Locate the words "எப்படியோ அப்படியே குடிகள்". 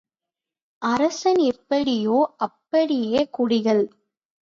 1.51-3.83